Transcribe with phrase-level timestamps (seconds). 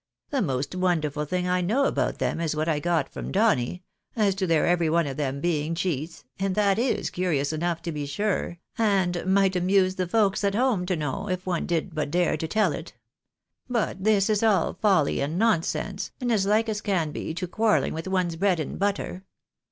[0.31, 3.83] The most wonderful thing I know about them is what I got from Donny,
[4.15, 7.91] as to their every one of them being cheats, and that is curious enough to
[7.91, 12.09] be sure, and might amuse the folks at home to know, if one did but
[12.09, 12.93] dare to tell it.
[13.69, 17.93] But this is all folly and nonsense, and as like as can be to quarrelling
[17.93, 19.23] with one's bread and butter.